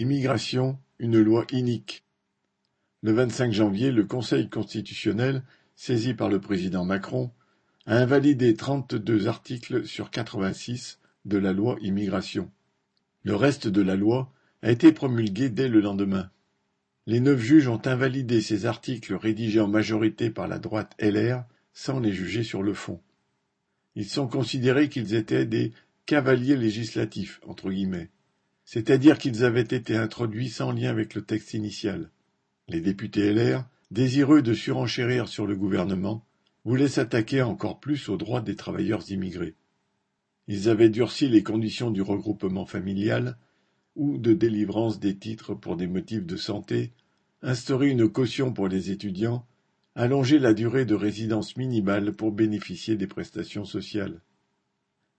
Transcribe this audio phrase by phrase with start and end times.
[0.00, 2.04] Immigration, une loi inique.
[3.02, 5.42] Le 25 janvier, le Conseil constitutionnel,
[5.74, 7.32] saisi par le président Macron,
[7.84, 12.48] a invalidé 32 articles sur 86 de la loi immigration.
[13.24, 14.32] Le reste de la loi
[14.62, 16.30] a été promulgué dès le lendemain.
[17.08, 21.42] Les neuf juges ont invalidé ces articles rédigés en majorité par la droite LR
[21.72, 23.00] sans les juger sur le fond.
[23.96, 25.72] Ils sont considérés qu'ils étaient des
[26.06, 28.10] cavaliers législatifs, entre guillemets
[28.70, 32.10] c'est-à-dire qu'ils avaient été introduits sans lien avec le texte initial.
[32.68, 36.26] Les députés LR, désireux de surenchérir sur le gouvernement,
[36.66, 39.54] voulaient s'attaquer encore plus aux droits des travailleurs immigrés.
[40.48, 43.38] Ils avaient durci les conditions du regroupement familial
[43.96, 46.92] ou de délivrance des titres pour des motifs de santé,
[47.40, 49.46] instauré une caution pour les étudiants,
[49.94, 54.20] allongé la durée de résidence minimale pour bénéficier des prestations sociales.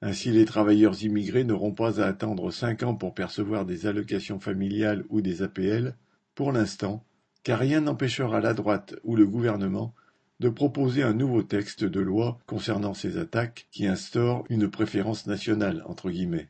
[0.00, 5.04] Ainsi les travailleurs immigrés n'auront pas à attendre cinq ans pour percevoir des allocations familiales
[5.08, 5.96] ou des APL,
[6.34, 7.04] pour l'instant,
[7.42, 9.94] car rien n'empêchera la droite ou le gouvernement
[10.38, 15.82] de proposer un nouveau texte de loi concernant ces attaques qui instaure une préférence nationale
[15.86, 16.48] entre guillemets.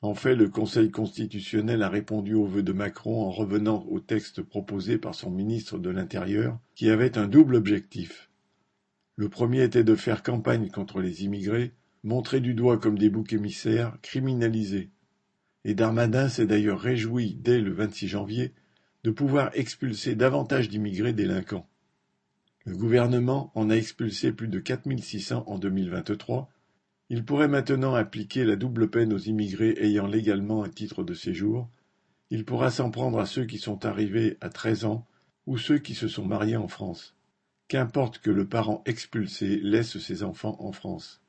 [0.00, 4.42] En fait, le Conseil constitutionnel a répondu aux vœux de Macron en revenant au texte
[4.42, 8.30] proposé par son ministre de l'Intérieur, qui avait un double objectif.
[9.16, 11.72] Le premier était de faire campagne contre les immigrés,
[12.04, 14.90] montrés du doigt comme des boucs émissaires, criminalisés.
[15.64, 18.52] Et Darmanin s'est d'ailleurs réjoui, dès le 26 janvier,
[19.04, 21.68] de pouvoir expulser davantage d'immigrés délinquants.
[22.64, 26.50] Le gouvernement en a expulsé plus de 4600 en 2023.
[27.08, 31.68] Il pourrait maintenant appliquer la double peine aux immigrés ayant légalement un titre de séjour.
[32.30, 35.06] Il pourra s'en prendre à ceux qui sont arrivés à 13 ans
[35.46, 37.16] ou ceux qui se sont mariés en France.
[37.68, 41.22] Qu'importe que le parent expulsé laisse ses enfants en France.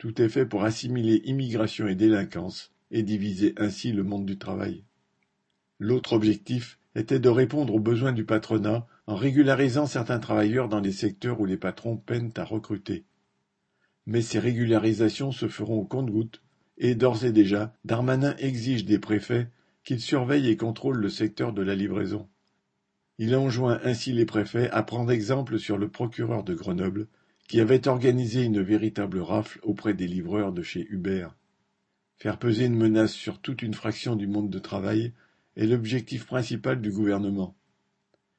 [0.00, 4.82] Tout est fait pour assimiler immigration et délinquance et diviser ainsi le monde du travail.
[5.78, 10.90] L'autre objectif était de répondre aux besoins du patronat en régularisant certains travailleurs dans les
[10.90, 13.04] secteurs où les patrons peinent à recruter.
[14.06, 16.40] Mais ces régularisations se feront au compte-gouttes
[16.78, 19.48] et d'ores et déjà, Darmanin exige des préfets
[19.84, 22.26] qu'ils surveillent et contrôlent le secteur de la livraison.
[23.18, 27.06] Il enjoint ainsi les préfets à prendre exemple sur le procureur de Grenoble
[27.50, 31.30] qui avait organisé une véritable rafle auprès des livreurs de chez Uber.
[32.16, 35.14] Faire peser une menace sur toute une fraction du monde de travail
[35.56, 37.56] est l'objectif principal du gouvernement.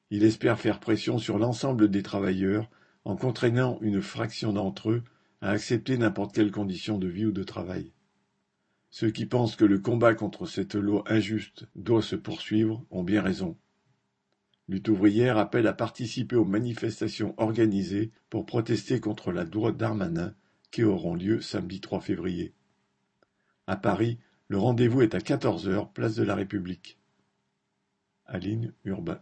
[0.08, 2.70] Il espère faire pression sur l'ensemble des travailleurs
[3.04, 5.02] en contraignant une fraction d'entre eux
[5.42, 7.92] à accepter n'importe quelle condition de vie ou de travail.
[8.88, 13.20] Ceux qui pensent que le combat contre cette loi injuste doit se poursuivre ont bien
[13.20, 13.58] raison.
[14.68, 20.34] Lutte ouvrière appelle à participer aux manifestations organisées pour protester contre la loi Darmanin
[20.70, 22.54] qui auront lieu samedi 3 février.
[23.66, 24.18] À Paris,
[24.48, 26.98] le rendez-vous est à 14 heures, place de la République.
[28.26, 29.20] Aline Urbain.